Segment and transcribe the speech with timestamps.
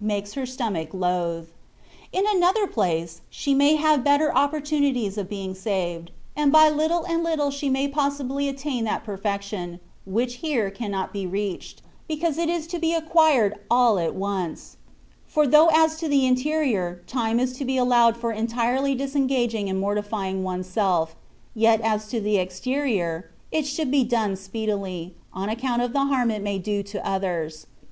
[0.00, 1.46] makes her stomach loathe.
[2.10, 7.22] In another place, she may have better opportunities of being saved; and by little and
[7.22, 12.48] little she may possibly attain to that perfection, which here cannot be reached— because it
[12.48, 17.38] is to be acquired all at once > for though as to the interior, time
[17.38, 21.14] is to be allowed for entirely disengaging and mortifying one^s self,
[21.54, 26.32] yet as to the exterior, it should be done speedily, on account of the harm
[26.32, 27.66] it may do to others.